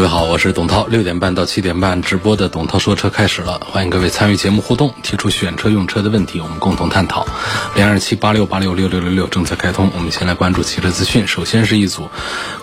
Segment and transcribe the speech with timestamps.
[0.00, 0.86] 各位好，我是董涛。
[0.86, 7.26] 六点半到七点半直播的董涛说车开始了，欢迎各位参与节目互动，提出选车用车的问题，我们共同探讨。
[7.74, 11.26] 零二七八六八六六六六六正在开通，我们先来关注汽车资讯。
[11.26, 12.08] 首先是一组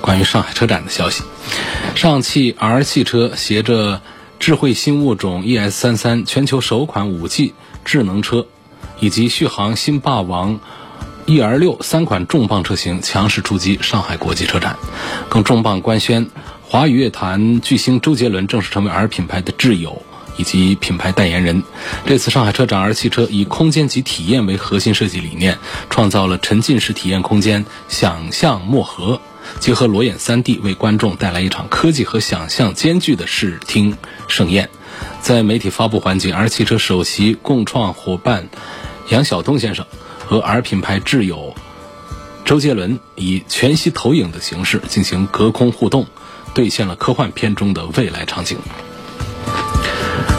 [0.01, 1.21] 关于上海车展的消息。
[1.93, 4.01] 上汽 R 汽车携着
[4.39, 7.53] 智慧新物种 ES 三三全球首款五 G
[7.85, 8.47] 智能车，
[8.99, 10.59] 以及续航新霸王
[11.27, 14.75] ER 六三款重磅车型强势出击上海国际车展，
[15.29, 16.31] 更重磅官宣。
[16.69, 20.01] 华语乐坛巨星周杰伦正式成为 R 品牌的挚友
[20.35, 21.63] 以及品牌代言人。
[22.05, 25.59] 这次上海车展，R 汽车以空间及体验为核心设计理念，
[25.89, 29.21] 创造了沉浸式体验空间，想象墨盒，
[29.61, 34.69] 结合裸眼 3D，为观众带来一场科技和想象兼具的视听盛宴。
[35.21, 38.49] 在媒体发布环节，R 汽车首席共创伙伴
[39.07, 39.85] 杨晓东先生
[40.19, 41.55] 和 R 品牌挚友
[42.43, 46.07] 周杰伦以全息投影的形式进行隔空互动。
[46.53, 48.57] 兑现了科幻片中的未来场景。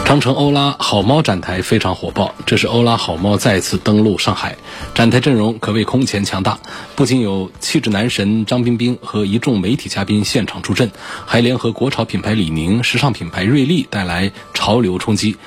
[0.05, 4.57] 长城欧拉好猫展台非常火爆，这是欧拉好猫再次登陆上海，
[4.95, 6.57] 展台阵容可谓空前强大，
[6.95, 10.89] 不仅有气质男神张彬彬和一众媒体嘉宾现场助阵，
[11.27, 15.37] 还联合国潮品牌李宁、时尚品牌瑞丽带来潮流冲击，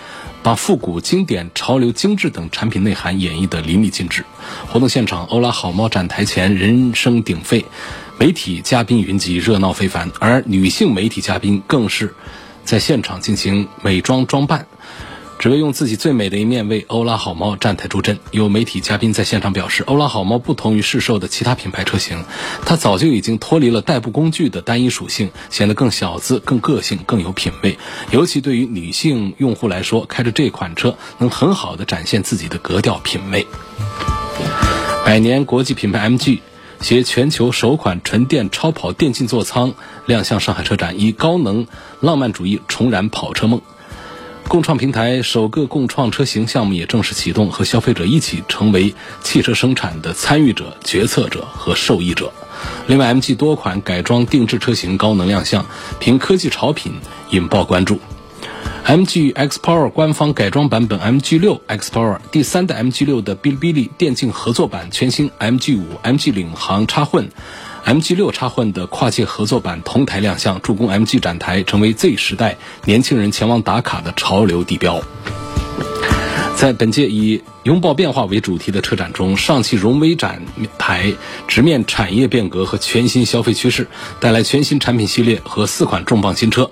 [0.44, 4.24] 把复古、经典、潮流、精致等产品内涵演绎得淋漓尽致。
[4.68, 7.64] 活动现场，欧拉好猫展台前人声鼎沸。
[8.22, 12.14] 媒体嘉宾云集，热闹非凡，而女性媒体嘉宾更是
[12.62, 14.68] 在现场进行美妆装扮，
[15.40, 18.20] 只为用自己最美的一面为欧拉好猫站台助阵。
[18.30, 22.24] 有媒体嘉宾在现场表示，欧拉好猫不同于市售的其他品牌车型，
[22.64, 27.76] 它早就已经脱离了代步工具的单一属性，显得更小资、更个性、更有品味。
[28.12, 33.44] 尤其对于女性用户来说，开着这款车能很好的展现自己的格调品味。
[35.04, 36.38] 百年国际品牌 MG。
[36.82, 39.72] 携全球首款纯电超跑电竞座舱
[40.04, 41.66] 亮相上海车展，以高能
[42.00, 43.60] 浪漫主义重燃跑车梦。
[44.48, 52.32] 共创平台首个共创车型项目也正式启动，和消费者一起成为汽车生产的参与者、决策者和受益者。
[52.88, 55.64] 另外，MG 多款改装定制车型高能亮相，
[56.00, 56.92] 凭科技潮品
[57.30, 58.00] 引爆关注。
[58.86, 67.30] MG X Power 官方改装版本 MG 六 X Power 第三代 MG 六的哔哩哔哩电竞合作版全新 MG 五 MG 领航插混
[67.84, 75.02] MG 六插混的跨界合作版同台亮相，助攻 MG 展台成为 Z 时代年轻人前往打卡的潮流地标。
[76.54, 80.42] 在本届以拥抱变化为主题的车展中，上汽荣威展
[80.78, 81.12] 台
[81.48, 83.88] 直面产业变革和全新消费趋势，
[84.20, 86.70] 带来全新产品系列和四款重磅新车。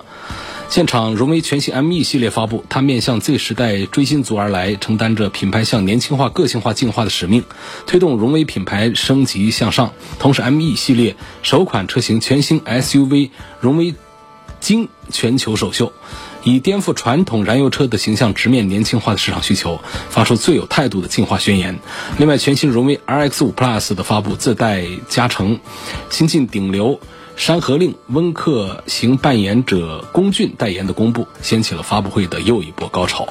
[0.70, 7.42] 现场，荣威全新 ME 系列发布，它面向 Z 时代追星族而来，承担着品牌向年轻化、个性化进化的使命，
[7.88, 9.92] 推动荣威品牌升级向上。
[10.20, 13.96] 同时，ME 系列首款车型全新 SUV 荣威
[14.60, 15.92] 金全球首秀，
[16.44, 21.80] 以颠覆传统燃油车的形象，直面年轻化的市场需求，发出最有态度的进化宣言。
[22.16, 25.58] 另外，全新荣威 RX5 Plus 的发布，自带加成，
[26.10, 27.00] 新晋顶流。
[27.40, 33.26] 山河令温客行扮演者龚俊代言的公布，掀起了发布会的又一波高潮。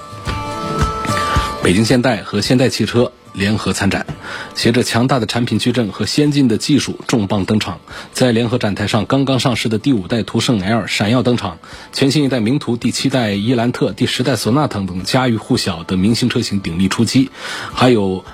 [1.62, 4.08] 北京现代和现代汽车联合参展，
[4.56, 7.80] 携着强大的产品矩阵和先进的技术重磅登场。
[8.12, 11.60] 在联合展台上，刚刚上市的第五代途胜 L 闪耀登场，
[11.94, 17.30] 全新一代名图、第七代伊兰特、第十代索纳特等家喻户晓的明星车型鼎力出击，
[17.76, 18.26] 还有。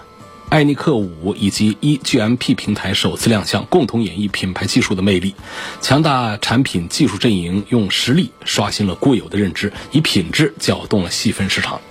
[0.50, 5.35] 艾尼克五以及一 GMP 平台首次亮相，共同演绎品牌技术的魅力。
[5.81, 11.81] 强大产品技术阵营用实力刷新了固有的认知，以品质搅动了细分市场。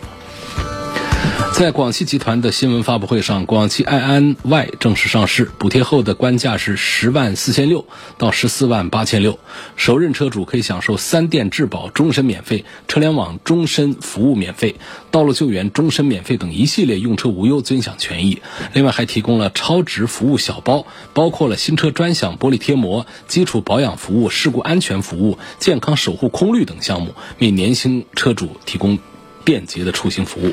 [1.54, 7.86] 在广汽集团的新闻发布会上，广汽埃安 Y 正式上市，补贴后的官价是十万四千六
[8.18, 9.38] 到十四万八千六，
[9.76, 14.74] 首任车主可以享受三电质保终身免费、车联网终身服务免费、
[15.12, 18.42] 道路救援终身免费等一系列用车无忧尊享权益。
[18.72, 28.98] 另外还提供了超值服务小包，包括了新车专享玻璃贴膜、基础保养服务、事故安全服务、健康守护空滤等项目，为年轻车主提供
[29.44, 30.52] 便捷的出行服务。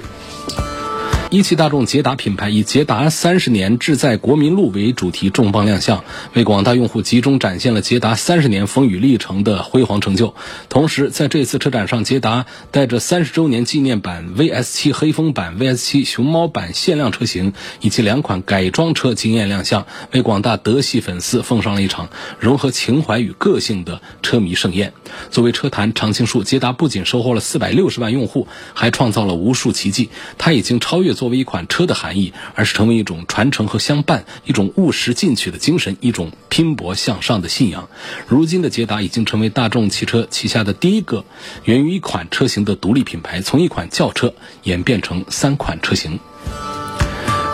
[1.31, 10.36] 一汽大众捷达品牌以“捷达三十年，志在国民路”为主题重磅亮相，为广大用户集中展现了捷达三十年风雨历程的辉煌成就。
[10.68, 24.92] 同时，在这次车展上，捷达带着三十周年纪念版 VS 7黑风版、VS 7熊猫版限量车型以及两款改装车惊艳亮相，为广大德系粉丝奉上了一场融合情怀与个性的车迷盛宴。
[25.30, 30.10] 作为车坛常青树，捷达不仅收获了四百六十万用户，还创造了无数奇迹。
[30.38, 31.16] 它已经超越。
[31.21, 37.88] 作为一款车的含义，而是成为一种传承和相伴，一种务实进取的精神，一种拼搏向上的信仰。
[38.27, 41.23] 如今的捷达已经成为大众汽车旗下的第一个
[41.65, 44.33] 源于一款车型的独立品牌，从一款轿车
[44.63, 46.19] 演变成三款车型。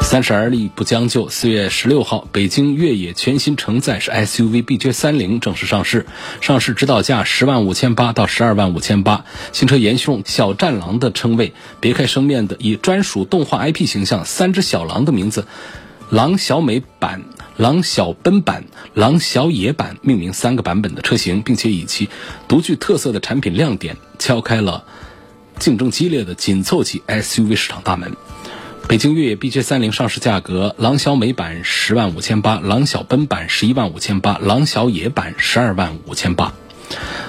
[0.07, 1.27] 三十而立不将就。
[1.27, 6.05] 四月十六号，北京越野全新承载式 SUV BJ 三零正式上市，
[6.39, 9.25] 上市指导价十万五千八到十二万五千八。
[9.51, 11.51] 新车沿用小战狼的称谓，
[11.81, 15.45] 别开生面的以专属动画 IP 形象三只小狼的名字
[16.09, 17.23] “狼小美版”、
[17.57, 18.63] “狼小奔版”、
[18.95, 22.07] “狼小野版”命名三个版本的车型，并且以其
[22.47, 24.85] 独具特色的产品亮点，敲开了
[25.59, 28.13] 竞争激烈的紧凑级 SUV 市场大门。
[28.87, 36.53] 北京越野 BJ 三零上市价格：狼小美版十万五千八，狼小奔版十一万五千八，狼小野版十二万五千八。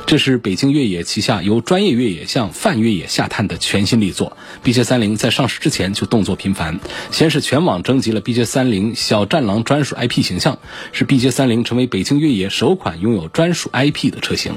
[0.06, 4.36] 这是北京越野旗下由专业越野向泛越野下探的全新力作。
[4.62, 6.78] BJ 三零在上市之前就动作频繁，
[7.10, 10.60] 先是全网征集了 BJ 三零小战狼专属 IP 形象，
[10.92, 14.52] 使 BJ 三零成为北京越野首款拥有专属 IP 的车型。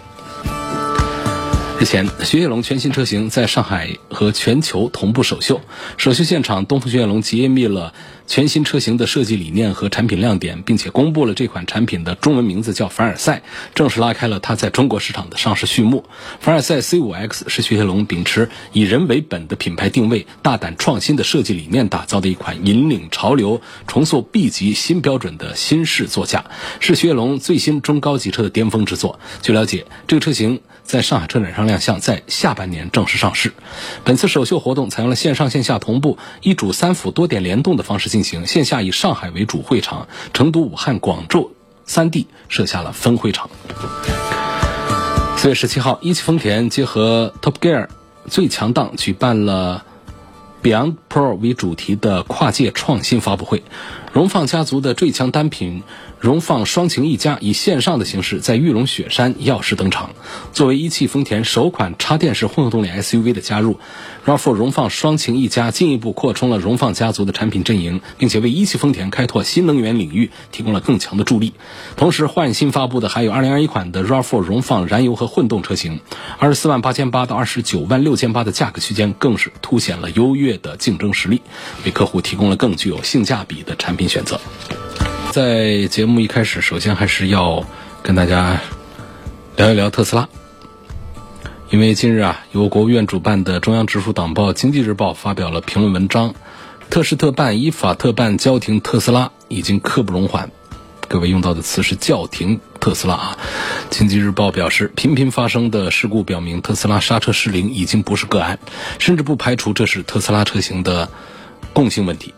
[1.81, 5.59] 日前，雪铁龙全新车型在上海和全球同步首秀。
[5.97, 7.91] 首秀现场，东风雪铁龙揭秘了
[8.27, 13.41] 全新车型的设计理念和产品亮点，并且公布了这款产品的中文名字叫凡尔赛，
[13.73, 16.05] 正式拉开了它在中国市场的上市序幕。
[16.39, 26.45] 凡尔赛 C5X 是雪铁龙秉持以人为本的品牌定位、大胆创新的设计理念打造的一款引领潮流、重塑 B 级新标准的新式座驾，
[26.79, 29.19] 是雪铁龙最新中高级车的巅峰之作。
[29.41, 30.61] 据了解，这个车型。
[30.83, 33.53] 在上海车展上亮相，在下半年正式上市。
[34.03, 38.45] 本次首秀活动采用了线上线下同步、一主三辅多点联动的方式进行。
[38.45, 41.51] 线下以上海为主会场，成都、武汉、广州
[41.85, 43.49] 三地设下了分会场。
[45.37, 47.87] 四月十七号，一汽丰田结合 Top Gear
[48.27, 49.85] 最强档举办了
[50.61, 53.63] Beyond Pro 为主题的跨界创新发布会。
[54.11, 55.83] 荣放家族的最强单品。
[56.21, 60.11] 荣放双擎一家以线上的形式在玉龙雪山耀世登场。
[60.53, 63.79] 作为一汽丰田首款插电式混合动力 SUV 的加入
[64.27, 71.53] ，RAV4 荣放双擎一家进一步扩充了荣放家族的产品阵营，并且为一汽丰田开拓新能源领域提供了更强的助力。
[71.97, 76.01] 同时，换新发布的还有2021款的 RAV4 荣放燃油和混动车型
[76.39, 81.41] ，24万八千八到29万六千八的价格区间更是凸显了优越的竞争实力，
[81.83, 84.39] 为客户提供了更具有性价比的产品选择。
[85.31, 87.65] 在节目一开始，首先还是要
[88.03, 88.59] 跟大家
[89.55, 90.27] 聊一聊特斯拉，
[91.69, 96.35] 因为近日啊，由国务院主办的中央直属党报《经济日报》发表了评论文章，
[96.89, 100.51] 特事特办，依法特办，叫停特斯拉已经刻不容缓。
[101.07, 103.37] 各位用到的词是叫停特斯拉啊。
[103.89, 108.59] 《经济日报》表示，频频发生的事故表明，特斯拉刹车失灵已经不是个案，
[108.99, 111.09] 甚至不排除这是特斯拉车型的
[111.71, 112.33] 共性问题。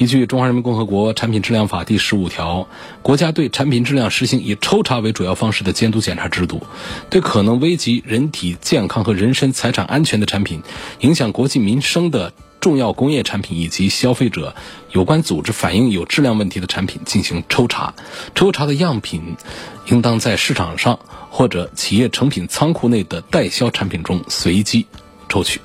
[0.00, 2.66] 依据《中华人民共和国产品质量法》第十五条，
[3.02, 6.62] 国家对产品质量实行以抽查为主要方式的监督检查制度，
[7.10, 10.62] 对可能危及人体健康和人身财产安全的产品、
[11.00, 14.54] 影响国计民生的重要工业产品以及消费者
[14.92, 17.92] 有关组织反映有质量问题的产品进行抽查。
[18.34, 19.36] 抽查的样品
[19.88, 24.86] 应当在市场上或者企业成品仓库内的代销产品中随机
[25.28, 25.60] 抽取。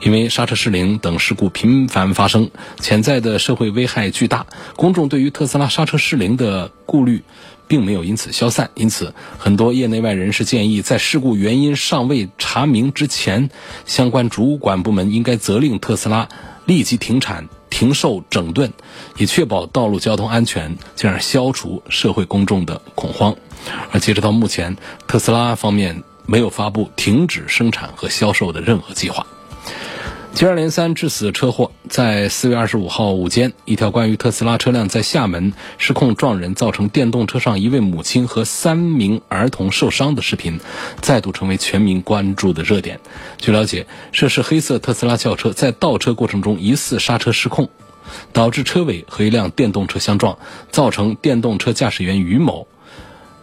[0.00, 7.24] 因为刹车失灵等事故频繁发生，潜在的社会危害巨大，公众对于特斯拉刹车失灵的顾虑
[7.66, 8.70] 并没有因此消散。
[8.74, 13.50] 因此，很多业内外人士建议，在事故原因尚未查明之前，
[13.86, 16.28] 相关主管部门应该责令特斯拉
[16.64, 18.72] 立即停产、停售、整顿，
[19.16, 23.34] 以确保道路交通安全，进而消除社会公众的恐慌。
[23.90, 24.76] 而截止到目前，
[25.08, 29.26] 特斯拉方面没有发布停止生产和销售的 任何计划。
[30.38, 40.60] 接二连三致死车祸，在四月二十五号午间，一条关于特斯拉车辆在厦门失控撞人，造成电动车上一位母亲和三名儿童受伤的视频，
[41.00, 43.00] 再度成为全民关注的热点。
[43.38, 47.68] 据了解，涉事黑色特斯拉轿车在倒车过程中疑似刹车失控，
[48.32, 50.38] 导致车尾和一辆电动车相撞，
[50.70, 52.68] 造成电动车驾驶员于某。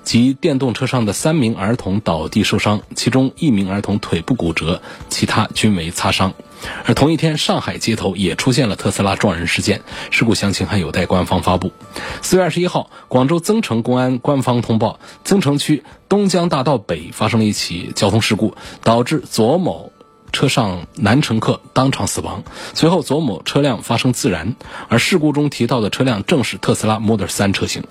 [0.06, 6.32] 及电动车上的三名儿童倒地受伤，其中一名儿童腿部骨折，其他均为擦伤。
[6.86, 9.82] 而同一天，上海街头也出现了特斯拉撞人事件，
[10.12, 11.72] 事故详情还有待官方发布。
[12.22, 19.92] 四月二十一号，广州增城公安官方通报，增城区东江大道北发生了一起交通事故，导致左某。
[20.32, 22.44] 车上男乘客当场死亡，
[22.74, 24.58] 随后左某车辆发生自燃，
[24.90, 27.84] 而事故中提到的车辆正是特斯拉 Model 3车型。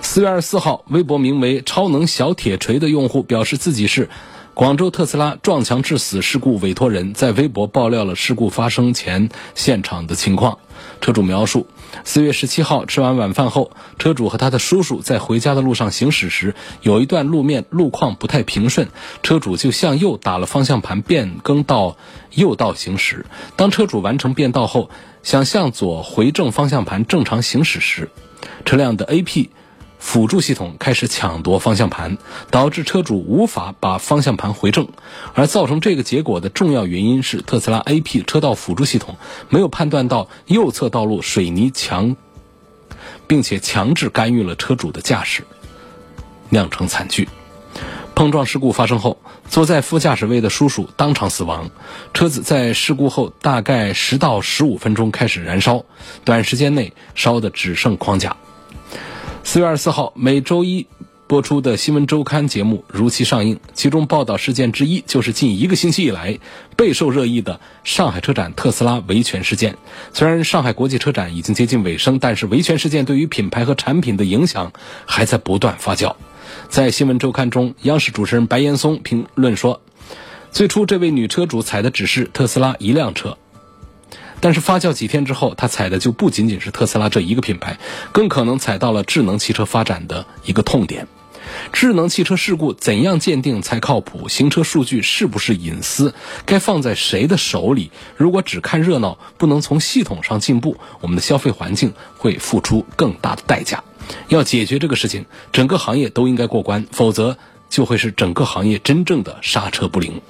[0.00, 4.08] 四月二十四号，微博名为“超能小铁锤”的用户表示自己是
[4.58, 10.58] 广州特斯拉撞墙致死事故委托人，在微博爆料了事故发生前现场的情况。
[11.00, 11.68] 车主描述。
[12.02, 18.88] 四月十七号吃完晚饭后，车主和他的叔叔在回家的路上行驶时，有一段路面路况不太平顺，
[19.22, 21.96] 车主就向右打了方向盘，变更到
[22.34, 23.26] 右道行驶。
[23.54, 24.90] 当车主完成变道后，
[25.22, 28.10] 想向左回正方向盘正常行驶时，
[28.64, 29.50] 车辆的 A P。
[29.98, 32.18] 辅助系统开始抢夺方向盘，
[32.50, 34.88] 导致车主无法把方向盘回正。
[35.34, 39.16] 而造成这个结果的重要原因是特斯拉 AP 车道辅助系统
[39.48, 42.16] 没有判断到右侧道路水泥墙，
[43.26, 45.42] 并且强制干预了车主的驾驶，
[46.48, 47.28] 酿成惨剧。
[48.14, 51.70] 碰撞事故发生后，坐在副驾驶位的叔叔当场死亡。
[52.14, 55.84] 车子在事故后大概十到十五分钟开始燃烧，
[56.24, 58.36] 短时间内烧的只剩框架。
[59.50, 60.86] 四月二十四号，每周一
[61.26, 66.38] 播出的新闻周刊节目如期上映，其中报道事件之一就是近一个星期以来
[66.76, 69.78] 备受热议的上海车展特斯拉维权事件。
[70.12, 74.70] 虽然上海国际车展已经接近尾声，但是维权事件对于品牌和产品的影响
[75.06, 76.14] 还在不断发酵。
[76.68, 79.80] 在新闻周刊中，央视主持人白岩松评论说
[80.52, 83.38] ：“最初这位女车主踩的只是特斯拉一辆车。”
[84.40, 87.78] 但是发酵几天之后，他踩的就不仅仅是特斯拉这一个品牌，
[88.12, 91.08] 更可能踩到了智能汽车发展的一个痛点。
[91.72, 94.28] 智能汽车事故怎样鉴定才靠谱？
[94.28, 96.12] 行车数据是不是隐私？
[96.44, 97.90] 该放在谁的手里？
[98.16, 103.82] 如果只看热闹，不能从系统上进步，我们的消费环境会付出更大的代价。
[104.28, 107.38] 要解决这个事情，整个行业都应该过关，否则
[107.70, 110.20] 就会是整个行业真正的刹车不灵。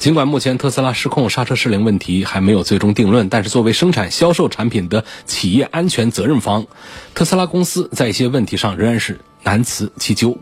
[0.00, 6.66] 尽管目前特斯拉失控刹车失灵问题还没有最终定论，但是作为生产销售产品的企业安全责任方，
[7.14, 10.38] 特斯拉公司在一些问题上仍然是难辞其咎。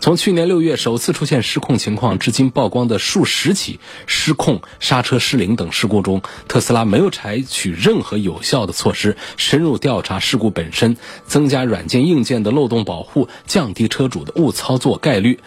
[0.00, 10.96] 从去年六月首次出现失控情况至今曝光的数十起失控刹车失灵等事故中，特斯拉没有采取任何有效的措施，深入调查事故本身，
[11.26, 15.40] 增加软件硬件的漏洞保护，降低车主的误操作概率。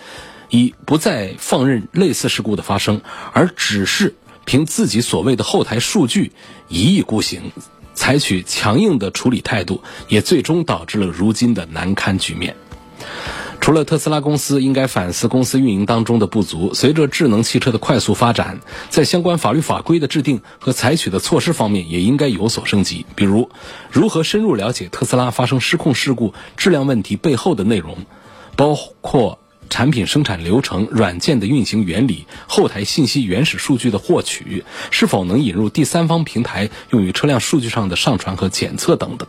[0.49, 3.01] 一不再放任类似事故的发生，
[3.33, 6.31] 而只是凭自己所谓的后台数据
[6.69, 7.51] 一意孤行，
[7.93, 12.55] 采取强硬的处理态度，也最终导致了如今的难堪局面。
[13.59, 23.05] 除了特斯拉公司应该反思公司运营当中的不足，随着智能汽车的快速发展，在相关法律法规的制定和采取的措施方面也应该有所升级。
[23.15, 23.49] 比如，
[23.91, 28.05] 如何深入了解特斯拉发生失控事故质量问题背后的内容，
[28.55, 29.39] 包括。
[29.69, 39.27] 产品生产流程、软件的运行原理、后台信息原始数据的获取，是否能引入第三方平台用于车辆数据上的上传和检测等等，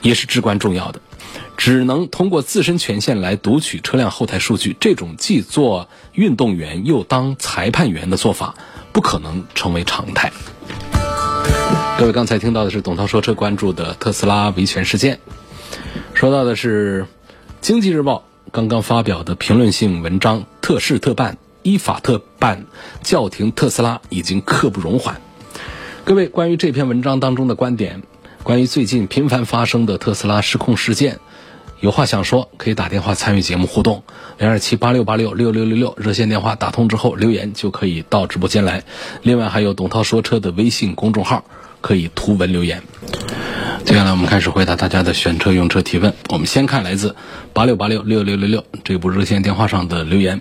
[0.00, 1.00] 也是至关重要的。
[1.56, 8.54] 只能通过自身权限来读取车辆后台数据，这种既做运动员又当裁判员的做法，
[8.92, 10.32] 不可能成为常态。
[11.98, 15.20] 各位刚才听到的是董涛说车关注的特斯拉维权事件，
[16.14, 17.04] 说到的是
[17.60, 18.24] 《经济日报》。
[18.52, 22.66] 刚刚发表的评论性文章，特事特办，依法特办，
[23.02, 25.22] 叫停特斯拉已经刻不容缓。
[26.04, 28.02] 各位，关于这篇文章当中的观点，
[28.42, 31.18] 关于最近频繁发生的特斯拉失控事件，
[31.82, 34.04] 有话想说，可以打电话参与节目互动，
[34.38, 38.84] 零二七八六八六六六六六热线电话打通之后留言就可以到直播间来。
[39.22, 41.44] 另外还有董涛说车的微信公众号，
[41.80, 42.84] 可以图文留言。
[43.84, 46.14] 接下来我们开始回答大家的选车用车提问。
[46.28, 47.16] 我们先看来自
[47.52, 50.40] 八六八六六六六六这部热线电话上的留言，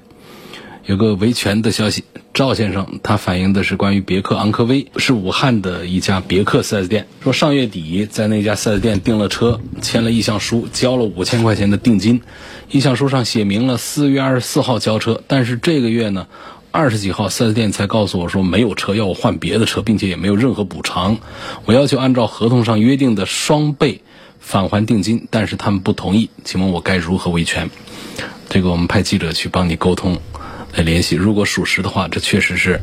[0.85, 2.03] 有个维权的消息。
[2.33, 12.21] 赵先生他反映的是关于别克昂科威，是武汉的一家别克 4S 店，说上月底在那家 4S 店订了车，签了意向书，交了五千块钱的定金，
[12.69, 16.27] 意向书上写明了四月二十四号交车，但是这个月呢。
[16.73, 21.17] 二十几号四 S 店才告诉我说没有车，要我换别的车，并且也没有任何补偿。
[21.65, 23.99] 我要求按照合同上约定的双倍
[24.39, 26.29] 返还定金，但是他们不同意。
[26.45, 27.69] 请问我该如何维权？
[28.47, 30.17] 这个我们派记者去帮你沟通，
[30.73, 31.15] 来联系。
[31.15, 32.81] 如果属实的话，这确实是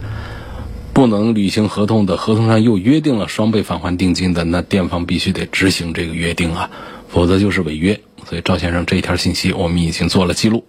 [0.93, 6.71] 不能履行合同的，合同上又约定了双倍返还定金的，那店方必须得执行这个约定啊，
[7.09, 8.01] 否则就是违约。
[8.29, 10.65] 所以赵先生这一条信息我们已经做了记录。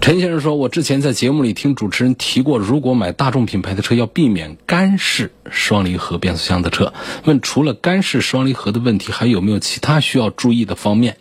[0.00, 6.92] 陈先生说：“我之前在节目里听主持人提过，如果买大众品牌的车，要避免干式双离合变速箱的车。
[7.24, 11.18] 问除了干式双离合的问题，还有没有其他需要注意的方面？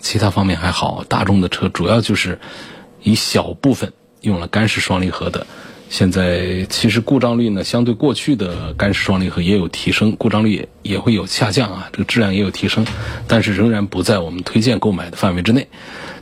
[0.00, 2.40] 其他方面还好，大众的车主要就是
[3.04, 5.46] 一小部分用了干式双离合的。
[5.90, 12.86] 现在其实故障率呢，相对过去的干式双离合也有提升，故障率也也会有下降啊，这个质量也有提升，
[13.26, 15.68] 但是仍然不在我们推荐购买的范围之内。”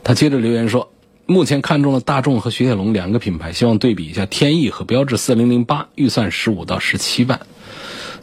[0.05, 0.91] 他接着留言说。
[1.29, 7.41] 目前看中了大众和雪铁龙两个品牌，希望对比一下天翼和标致四零零八，预算十五到十七万。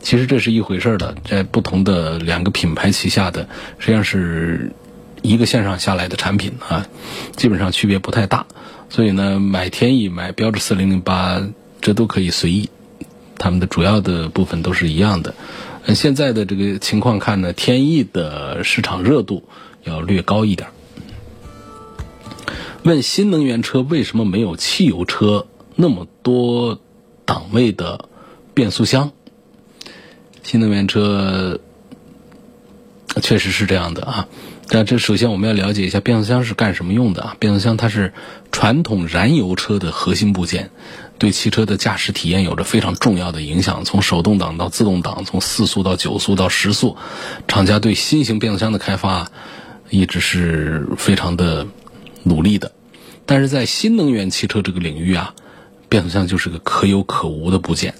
[0.01, 4.71] 其实这是一回事儿的，在不同的两个品牌旗下的，实际上是
[5.21, 6.87] 一个线上下来的产品啊，
[7.35, 8.45] 基本上区别不太大。
[8.93, 11.41] 所以呢，买天翼、买标致四零零八，
[11.81, 12.69] 这都可以随意，
[13.39, 15.33] 他们的主要的部分都是一样的。
[15.85, 19.43] 嗯现在的这个情况看呢，天翼的市场热度
[19.83, 20.69] 要略高一点。
[22.83, 26.79] 问新能源车为什么没有汽油车那么多
[27.25, 28.07] 档位的
[28.53, 29.11] 变速箱？
[30.43, 31.59] 新能源车
[33.21, 34.27] 确实是这样的啊，
[34.67, 37.35] 但这首先我们要了解一下变速箱是干什么用的啊？
[37.39, 38.13] 变速箱它是
[38.51, 40.71] 传统燃油车的核心部件，
[41.17, 43.83] 对汽车的驾驶体验有着非常重要的影响。
[43.85, 46.97] 从手动挡到自动挡，从四速到九速到十速，
[47.47, 49.31] 厂家对新型变速箱的开发
[49.89, 51.67] 一直是非常的。
[52.25, 52.71] 努力的，
[53.25, 55.35] 但是在新能源汽车这个领域啊，
[55.89, 57.95] 变速箱就是个可有可无的部件。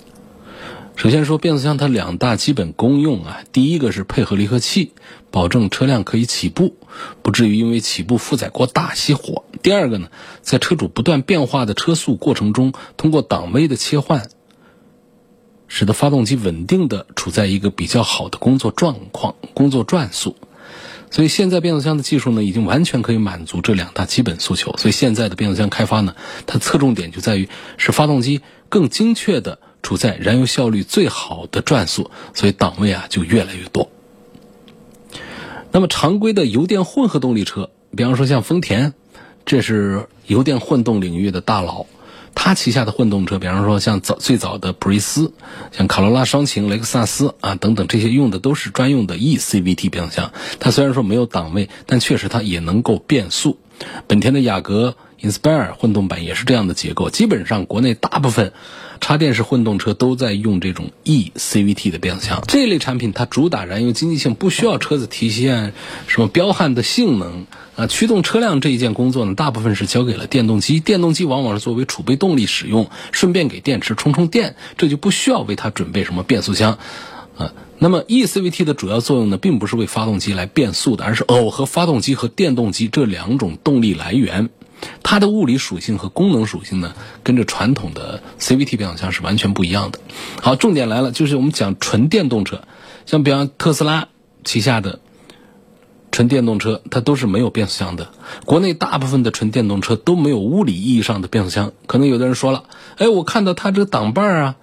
[0.95, 4.91] 首先说变速箱它两大基本功用啊，第一个是配合离合器，
[5.31, 6.75] 保证车辆可以起步，
[7.23, 9.43] 不至于因为起步负载过大熄火。
[9.63, 10.09] 第二个呢，
[10.41, 14.29] 在车主不断变化的车速过程中，通过档位的切换，
[15.67, 20.35] 使得发动机稳定的处在一个比较好的工作状况、工作转速。
[21.09, 24.77] 所以现在变速箱的技术呢，已经完全可以满足这两大基本诉求。
[24.77, 33.91] 所以现在的变速箱开发呢，它侧重点就在于使发动机更精确的处在燃油效率最好的转速，所以档位啊就越来越多。
[35.71, 38.93] 那么常规的油电混合动力车，比方说像丰田，
[39.45, 41.85] 这是油电混动领域的大佬。
[42.35, 45.33] 它旗下的混动车，比方说像早最早的普锐斯，
[45.72, 50.31] 像卡罗拉双擎、雷克萨斯啊等等，这些用的都是专用的 eCVT 变速箱。
[50.59, 53.59] 它虽然说没有档位，但确实它也能够变速。
[54.07, 54.96] 本田的雅阁。
[55.24, 58.51] Inspire 混动版也是这样的结构，基本上国内大部分
[59.00, 62.43] 插电式混动车都在用这种 eCVT 的变速箱。
[62.46, 65.72] 这类产品它主打燃油经济性，不需要车子体现
[66.07, 67.46] 什么彪悍的性能
[67.77, 67.87] 啊。
[67.87, 76.77] 驱动车辆这一件工作呢，大部分是交给了电动机，电动机往往是作为储备动力使用，顺便给电池充充电，这就不需要为它准备什么变速箱
[77.37, 77.53] 啊。
[77.83, 84.50] 那么 eCVT 的主要作用呢，并不是为发动机来变速的，而是耦合发动机和电动机这两种动力来源。
[85.03, 86.93] 它的物理属性和功能属性呢，
[87.24, 90.00] 跟着传统的 CVT 变速箱是完全不一样的。
[90.41, 92.61] 好，重点来了，就是我们讲纯电动车，
[93.05, 94.07] 像比方特斯拉
[94.46, 95.01] 旗下的
[96.09, 98.07] 纯电动车，它都是没有变速箱的。
[98.46, 101.74] 国内大部分的纯电动车都没有物理意义上的变速箱。
[101.85, 102.63] 可能有的人说了，
[102.96, 104.55] 哎，我看到它这个挡把儿啊，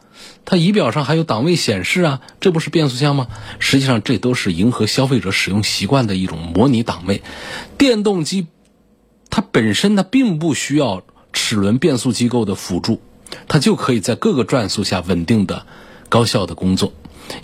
[0.44, 3.28] 它仪表上还有档位显示啊，这不是变速箱吗？
[3.58, 7.22] 实际上，这都是迎合消费者使用习惯的一种模拟档位。
[7.76, 8.46] 电动机。
[9.32, 13.00] 它本身它，并不需要齿轮变速机构的辅助，
[13.46, 15.66] 它就可以在各个转速下稳定的、
[16.08, 16.92] 高效的工作。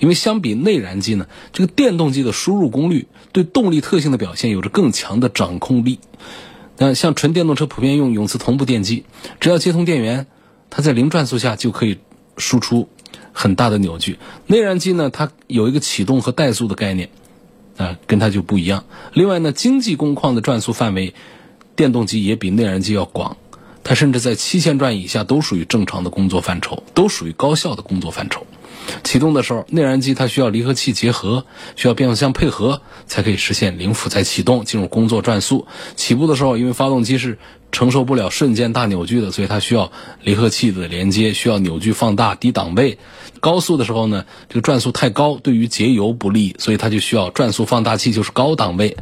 [0.00, 6.00] 因为相比内燃机呢，这个电动机的输入功率对动力特性的表现有着更强的掌控力。
[6.76, 9.04] 那像纯电动车普遍用永磁同步电机，
[9.38, 10.26] 只要接通电源，
[10.70, 11.98] 它在零转速下就可以
[12.36, 12.88] 输出
[13.32, 14.18] 很大的扭矩。
[14.46, 17.10] 内燃机呢，它有一个启动和怠速的概念，
[17.76, 18.84] 啊，跟它就不一样。
[19.12, 21.14] 另外呢，经济工况的转速范围。
[21.74, 23.36] 电动机也比内燃机要广，
[23.84, 28.46] 它甚至在七千转以下都属于正常的工作范畴，都属于高效的工作范畴。
[29.04, 31.44] 启动的时候，内燃机它需要离合器结合，
[31.74, 35.66] 需要变速箱配合，才可以实现零负载启动，进入工作转速。
[35.96, 37.38] 起步的时候，因为发动机是
[37.76, 42.96] 承受不了瞬间大扭矩的，所以它需要离合器的连接，需要扭矩放大、低档位。
[43.40, 48.96] 高速的时候呢，这个转速太高，对于节油不利，所以它就需要转速放大器，就是高档位。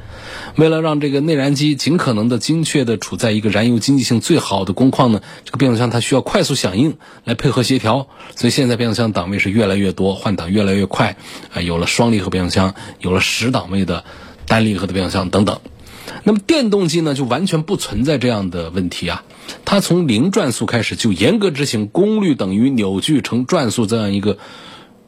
[0.56, 8.08] 为了让这个内燃机尽可能的精确的处在一个燃油经济性最好的工况呢，这个变速箱它需要快速响应来配合协调。
[8.34, 11.16] 所以现在变速箱档位是越来越多，换挡越来越快
[11.54, 14.02] 啊，有了双离合变速箱，有了十档位的
[14.48, 15.60] 单离合的变速箱等等。
[16.26, 19.22] 那么电动机呢，就完全不存在这样的问题啊。
[19.66, 24.38] 它从零转速开始就严格执行功率等于扭矩乘转速这样一个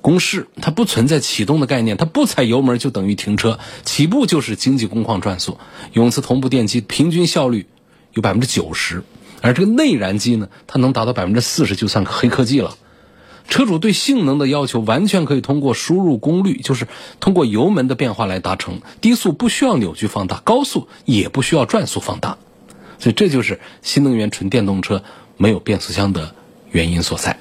[0.02, 5.58] 公式，它不存在启动的概念，它不踩油门就等于停车，起步就是经济工况转速。
[5.94, 7.66] 永磁同步电机平均效率
[8.12, 9.02] 有百分之九十，
[9.40, 12.76] 而这个内燃机呢，它能达到百分之四十，就算黑科技了。
[13.48, 16.86] 车主对性能的要求完全可以通过输入功率，就是
[17.20, 18.80] 通过油门的变化来达成。
[19.00, 22.38] 低速不需要扭矩放大，高速也不需要转速放大，
[22.98, 25.02] 所以这就是新能源纯电动车
[25.36, 26.34] 没有变速箱的
[26.70, 27.38] 原因所在。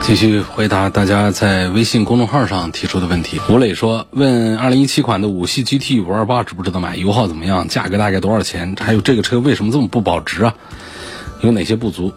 [0.00, 3.40] 继续回答大家在微信公众号上提出的问题。
[3.50, 6.96] 吴磊说：“问二零一七款的五系 GT 五二八值不值得买？
[6.96, 7.66] 油耗怎么样？
[7.66, 8.76] 价格大概多少钱？
[8.78, 10.54] 还有这个车为什么这么不保值啊？
[11.42, 12.12] 有哪些不足？”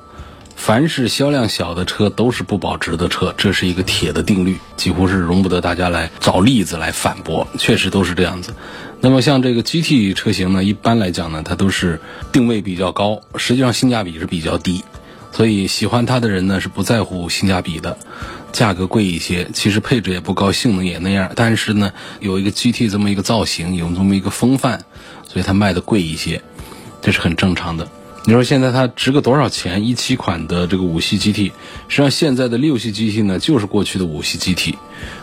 [0.64, 7.48] 凡是销量小的车都是不保值的车，这是一个铁的定律，几乎是容不得大家来找例子来反驳。
[7.58, 8.54] 确实都是这样子。
[9.00, 12.00] 那么像这个 GT 车型呢，一般来讲呢，它都是
[12.32, 14.84] 定位比较高，实际上性价比是比较低。
[15.32, 17.98] 所以喜欢它的人呢是不在乎性价比的，
[18.52, 21.32] 价格贵一些，其实配置也不高，性能也那样。
[21.36, 24.86] 但是呢，有一个 GT 这么一个造型，有这么一个风范，
[25.28, 26.44] 所以它卖的贵一些，
[27.02, 27.90] 这是很正常的。
[28.24, 29.84] 你说现在它值个多少钱？
[29.84, 31.52] 一七款的这个五系 GT，
[31.88, 34.76] 实际上现在的六系 GT 呢，就是过去的五系 GT。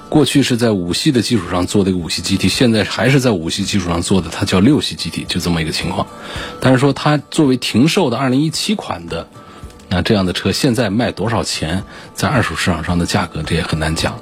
[0.09, 6.05] 过去是在五系的基础上做的一个五系 GT，现在还是在五系基础上做的，它叫六系 GT，就这么一个情况。
[6.61, 9.29] 但是说它作为停售的二零一七款的，
[9.89, 11.85] 那这样的车现在卖多少钱？
[12.15, 14.19] 在二手市场上的价格，这也很难讲，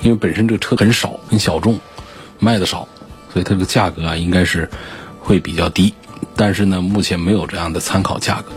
[0.00, 1.78] 因为本身这个车很少、很小众，
[2.38, 2.88] 卖的少，
[3.32, 4.70] 所以它这个价格啊，应该是
[5.20, 5.92] 会比较低。
[6.36, 8.52] 但是呢，目前没有这样的参考价格。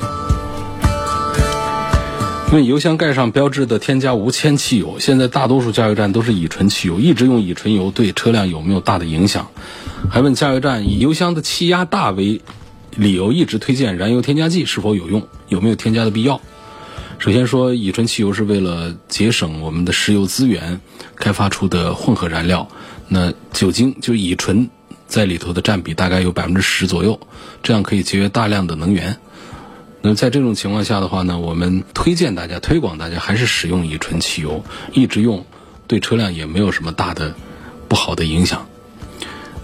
[2.51, 9.47] 因为油箱盖上标志的添加无铅汽油，现在大多数加油站都是乙醇汽油，一直用乙醇油对车辆有没有大的影响？
[10.09, 12.39] 还问加油站以油箱的气压大为
[12.95, 15.27] 理由，一直推荐燃油添加剂是否有用？
[15.49, 16.39] 有没有添加的必要？
[17.17, 20.79] 首先说，乙醇汽油是为了节省我们的石油资源
[21.15, 22.67] 开发出的混合燃料，
[23.07, 24.69] 那酒精就乙醇。
[25.15, 27.17] 在里头的占比大概有百分之十左右，
[27.63, 29.15] 这样可以节约大量的能源。
[30.01, 35.45] 那在这种情况下的话呢，我们推荐大家推广大家还是使用乙醇汽油，一直用，
[35.87, 37.33] 对车辆也没有什么大的
[37.87, 38.67] 不好的影响。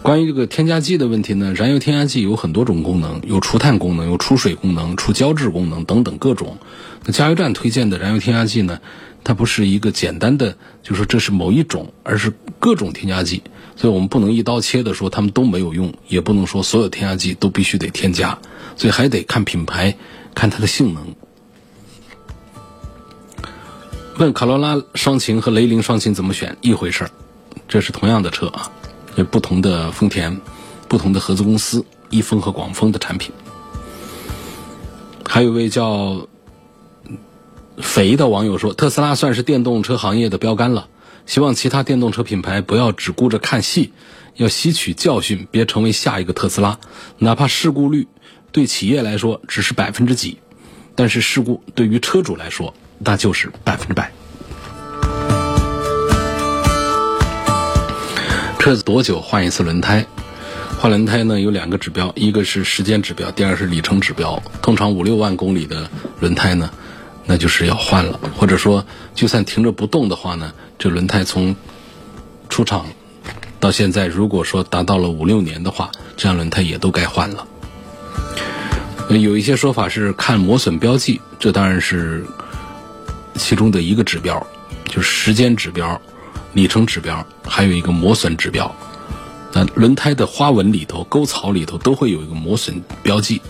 [0.02, 6.60] 关于这个添加剂的问题呢，燃油添加剂有很多种功能，有除碳功能，有出水功能，除胶质功能等等各种。
[7.04, 8.80] 那加油站推荐的燃油添加剂呢，
[9.26, 13.44] 它不是一个简单的，就说这是某一种，而是各种添加剂。
[13.76, 18.38] 所以我们不能一刀切的说他们都没有用，也不能说所有添加剂都必须得添加，
[18.76, 19.98] 所以还得看品牌，
[20.36, 21.16] 看它的性能。
[24.18, 26.56] 问卡罗拉双擎和雷凌双擎怎么选？
[26.62, 27.12] 一回事儿，
[27.68, 28.70] 这是同样的车啊，
[29.16, 30.40] 有不同的丰田，
[30.88, 33.32] 不同的合资公司，一丰和广丰的产品。
[35.26, 36.28] 还有位叫
[37.78, 40.88] 肥的网友说，特斯拉算是电动车行业的标杆了。
[41.26, 43.94] 希望其他电动车品牌不要只顾着看戏，
[44.36, 46.80] 要吸取教训，别成为下一个特斯拉。
[47.18, 48.08] 哪怕事故率
[48.52, 50.40] 对企业来说只是百分之几，
[50.96, 54.12] 但是事故对于车主来说那就是百分之百。
[58.60, 60.06] 车子多久换一次轮胎？
[60.80, 64.42] 换轮胎呢有两个指标，一个是时间指标，第二是里程指标。
[64.62, 66.72] 通常五六万公里的轮胎呢，
[67.32, 70.52] 那就是要换了，或者说就算停着不动的话呢。
[70.78, 71.56] 这轮胎从
[72.50, 72.88] 出厂
[73.58, 77.48] 到现在，如果说达到了五六年的话，这样轮胎也都该换了。
[79.08, 82.26] 有一些说法是看磨损标记，这当然是
[83.36, 84.46] 其中的一个指标，
[84.89, 86.02] 就是时间指标、
[86.52, 88.76] 里程指标，还有一个磨损指标。
[89.54, 93.41] 那轮胎的花纹里头、沟槽里头都会有一个磨损标记。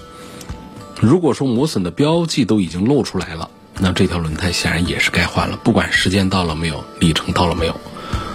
[0.99, 3.49] 如果说磨损的标记都已经露出来了。
[3.83, 7.75] 那这条轮胎显然也是该换了，不管时间到了没有，里程到了没有，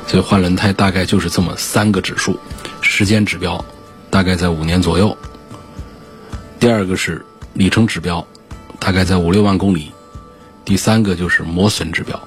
[0.08, 2.36] 所以换轮胎大概就是这么三个指数：
[2.80, 3.64] 时间指标
[4.10, 5.16] 大概在五年左右；
[6.58, 8.26] 第二个是里程指标，
[8.80, 9.92] 大概在五六万公里；
[10.64, 12.20] 第三个就是磨损指标。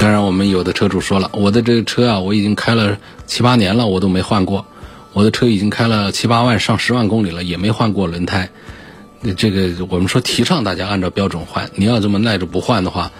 [0.00, 4.64] 当然，我们有的车主说了，我的这个车啊，我已经开了七八年了，我都没换过；
[5.12, 8.48] 我的车已经开了七八万、上十万公里了，也没换过轮胎。
[9.36, 13.10] 这个我们说提倡大家按照标准换，你要这么赖着不换的话，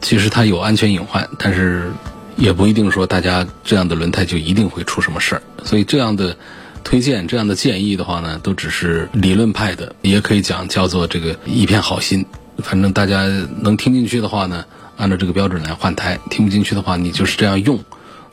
[0.00, 1.90] 其实它有安全隐患，但是
[2.36, 5.42] 也不一定说大家这样的轮胎就一定会出什么事儿。
[5.64, 6.36] 所以这样的
[6.84, 12.24] 推荐、这样的建议的话呢，都只是理论派的，也可以讲叫做这个一片好心。
[12.58, 13.26] 反正大家
[13.60, 14.64] 能听进去的话呢，
[14.96, 17.78] 按照这个标准来换胎；听不进去的话，你就是这样用，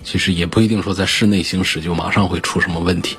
[0.04, 3.17] 其实也不一定说在室内行驶就马上会出什么问题。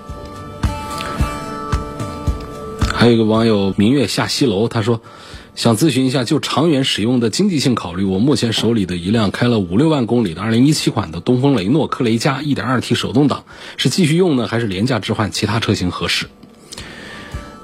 [3.05, 5.03] 还有一个网友明月下西楼，他说
[5.55, 13.45] 想咨询一下，就长远使用的经济性考虑，我目前手里的一辆开了五六万公里的2017款的东风雷诺科雷嘉 1.2T 手动挡，
[13.77, 16.25] 是继续用呢，还是廉价置换其他车型合适？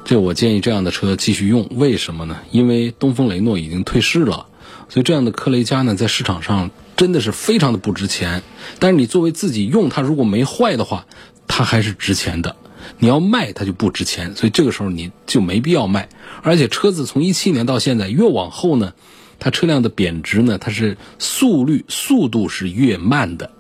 [0.04, 2.36] 这我建议这样的车继续用，为什么呢？
[2.50, 4.44] 因为东风雷诺已经退市了，
[4.90, 8.42] 所以这样的科雷嘉呢，在市场上真的是非常的不值钱。
[8.78, 11.06] 但是你作为自己用，它如果没坏的话，
[11.48, 12.56] 它还是值钱的。
[13.00, 16.08] 你要卖它就不值钱，所以这个时候你就没必要卖。
[16.42, 18.92] 而且车子从一七年到现在，越往后呢，
[19.40, 23.50] 它车辆的贬值呢，它是速率速度是越慢的。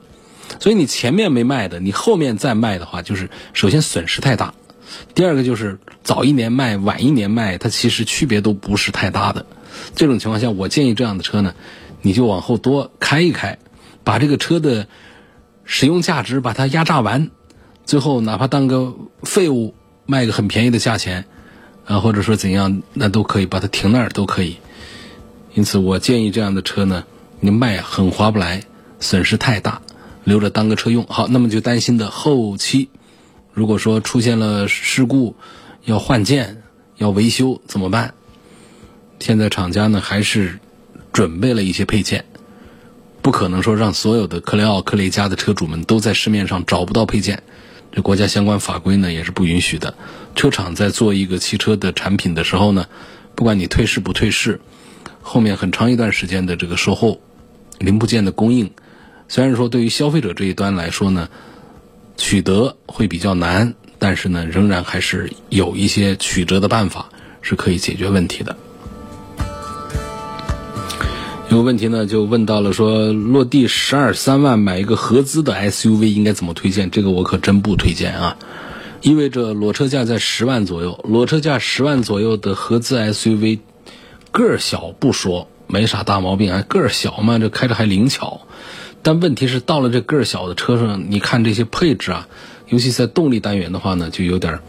[0.60, 4.54] 所以你前面没卖的，你后面再卖的话，就是首先损失太大。
[5.14, 9.46] 第二个就是早一年卖、晚一年卖，它其实区别都不是太大的。
[9.94, 11.54] 这种情况下，我建议这样的车呢，
[12.02, 13.58] 你就往后多开一开，
[14.04, 14.86] 把这个车的
[15.64, 17.30] 使用价值把它压榨完，
[17.90, 19.74] 最后哪怕当个废物
[20.06, 21.24] 卖个很便宜的价钱，
[21.86, 24.58] 啊，或者说怎样，那都可以把它停那儿都可以。
[25.54, 27.02] 因此，我建议这样的车呢，
[27.40, 28.62] 你卖很划不来，
[29.00, 29.82] 损失太大。
[30.22, 32.90] 留着当个车用好，那么就担心的后期，
[33.52, 35.34] 如果说出现了事故，
[35.84, 36.62] 要换件、
[36.96, 38.14] 要维修怎么办？
[39.18, 40.60] 现在厂家呢还是
[41.12, 42.24] 准备了一些配件，
[43.20, 47.42] 不可能说让所有的克雷奥、克雷嘉的车主们都在市面上找不到配件，
[47.92, 49.94] 这国家相关法规呢也是不允许的。
[50.34, 52.86] 车厂在做一个汽车的产品的时候呢，
[53.34, 54.60] 不管你退市不退市，
[55.20, 57.20] 后面很长一段时间的这个售后、
[57.78, 58.70] 零部件的供应。
[59.28, 61.28] 虽然说对于消费者这一端来说呢，
[62.16, 67.10] 取得会比较难，但是呢，仍然还是有一些曲折的办法
[67.42, 68.56] 是可以解决问题的。
[71.50, 76.92] 有问题呢，就问到了说，落地十二三万买一个合资的 SUV 应该怎么推荐？
[76.92, 78.36] 这个我可真不推荐啊！
[79.02, 83.58] 意味着裸车价在十万左右，裸车价十万左右的合资 SUV，
[84.30, 88.42] 个儿小不说，没啥大毛病啊，个儿小嘛，这开着还灵巧。
[89.02, 92.28] 但问题是，到了这个小的车上，你看这些配置啊，
[92.68, 94.60] 尤其在动力单元的话呢，就有点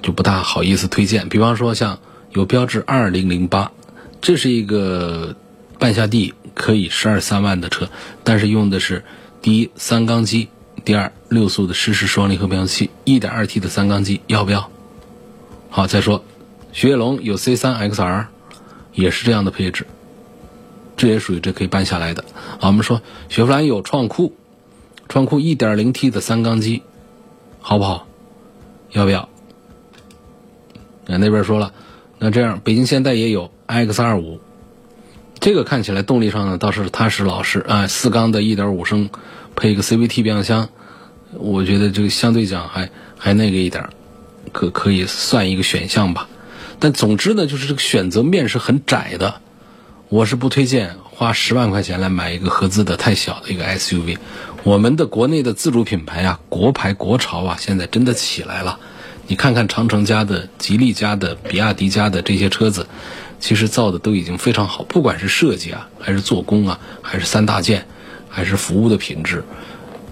[0.00, 1.28] 就不大好意思推荐。
[1.28, 1.98] 比方说，像
[2.32, 3.70] 有标致二零零八，
[4.22, 5.36] 这是一个
[5.78, 7.88] 半下地可以十二三万的车，
[8.24, 9.04] 但是用的是
[9.42, 10.48] 第一三缸机，
[10.84, 14.70] 第二六速的湿式双离合变速器，一点二 T 的三缸机，要不要？
[15.70, 16.24] 好，再说
[16.72, 18.26] 雪铁龙有 C 三 XR，
[18.94, 19.86] 也是这样的配置。
[20.96, 22.24] 这也属于这可以办下来的
[22.58, 22.68] 啊。
[22.68, 24.34] 我们说雪佛兰有创酷，
[25.08, 26.82] 创酷 1.0T 的三缸机，
[27.60, 28.06] 好不好？
[28.92, 29.28] 要不要？
[31.04, 31.74] 那那边说了，
[32.18, 34.38] 那这样北京现代也有 X25，
[35.46, 39.10] 这个看起来动力上呢倒是踏实老实啊，四缸的1.5升，
[39.54, 40.70] 配一个 CVT 变速箱，
[41.34, 43.88] 我觉得这个相对讲还还那个一点，
[44.50, 46.28] 可可以算一个选项吧。
[46.80, 49.40] 但总之呢，就是这个选择面是很窄的。
[50.08, 54.18] 我是不推荐花十万块钱来买一个合资的太小的一个 SUV。
[54.64, 58.80] 我们的国内的自主品牌啊，国牌国潮啊，现在真的起来了。
[59.28, 62.86] 你看看长城家的、吉利家的、比亚迪家的这些车子，
[63.46, 67.86] 其实造的都已经非常好，不管是设计啊，还是做工啊，还是三大件，
[68.28, 69.44] 还是服务的品质，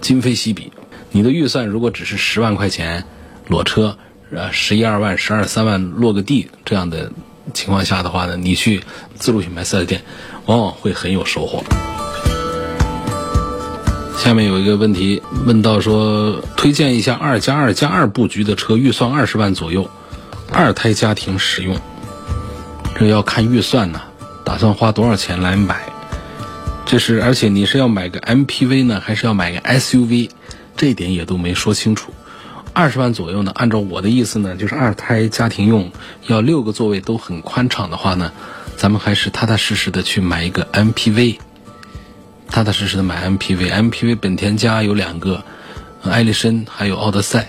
[0.01, 0.70] 今非昔比。
[1.11, 3.03] 你的预算如果只是十万块钱
[3.49, 3.99] 裸车，
[4.31, 7.11] 呃，十一二万、十二三万落个地这样的。
[7.53, 8.83] 情况下的话呢，你去
[9.16, 10.05] 自主品牌四 S 店，
[10.47, 11.64] 往往会很有收获。
[14.16, 19.90] 下面有一个问题问到说，推荐一下二加二加二布局的车，预算二十万左右，
[20.53, 21.77] 二胎家庭使用。
[22.96, 24.00] 这要看预算呢，
[24.44, 25.80] 打算花多少钱来买？
[26.87, 30.30] 这是而且你是要买个 MPV 呢，还是要买个 SUV？
[30.76, 32.12] 这一点也都没说清楚。
[32.72, 33.52] 二十万左右呢？
[33.54, 35.90] 按照我的意思呢，就是二胎家庭用，
[36.26, 38.33] 要六个座位都很宽敞的话呢，
[38.76, 41.38] 咱们还是踏踏实实的去买一个 MPV，
[42.48, 43.70] 踏踏实实的买 MPV。
[43.70, 45.44] MPV 本田家有两个，
[46.02, 47.48] 艾力绅还有奥德赛，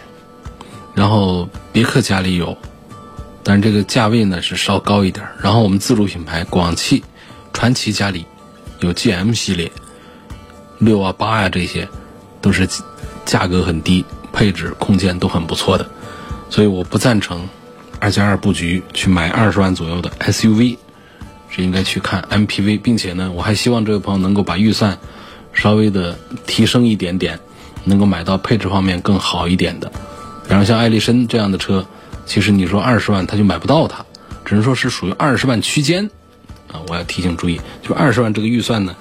[0.94, 2.58] 然后别克家里有，
[3.46, 5.26] 但是这个价位呢是稍高一点。
[5.42, 7.02] 然后我们自主品牌广汽
[7.54, 8.26] 传祺家里
[8.82, 9.72] 有 GM 系列，
[10.80, 11.88] 六啊八啊这些，
[12.42, 12.68] 都是
[13.24, 14.04] 价格很低。
[14.34, 15.90] 配置空间都很不错的，
[16.50, 17.48] 所以我不赞成
[18.02, 20.78] 二加二布局去买二十万左右的 SUV，
[21.50, 24.98] 是应该去看 MPV，并且呢，我还希望这位朋友能够把预算
[25.54, 27.40] 稍微的提升一点点，
[27.86, 29.90] 能够买到配置方面更好一点的。
[30.50, 31.88] 然后像艾力绅这样的车，
[32.26, 34.06] 其实你说二十万他就买不到它，
[34.44, 36.10] 只能说是属于二十万区间
[36.72, 36.82] 啊。
[36.88, 38.96] 我要提醒注意，就二十万这个预算呢，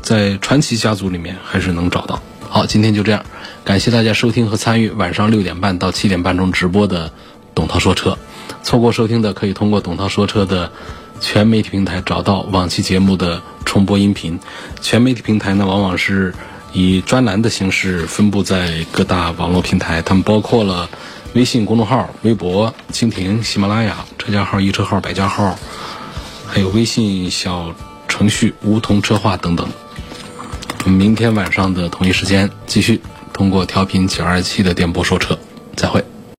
[0.00, 2.22] 在传奇家族里面还是能找到。
[2.48, 3.24] 好，今天就这样。
[3.64, 7.10] 感谢大家收听和参与晚上六点半到七点半中直播的
[7.54, 8.16] 董涛说车。
[8.62, 10.70] 错过收听的，可以通过董涛说车的
[11.20, 14.38] 全媒体平台找到往期节目的重播音频。
[14.80, 16.32] 全媒体平台呢，往往是
[16.72, 20.88] 以专栏的形式分布在各大网络平台，它们包括了
[21.34, 25.58] 微信公众号、微博、蜻蜓、喜马拉雅、车架号、易车号、百家号，
[26.46, 27.74] 还有微信小
[28.08, 29.68] 程序“梧桐车话”等等。
[30.84, 35.38] 我们明天晚上的同一时间继续通过调频九二七的电波说车，
[35.74, 36.02] 再会。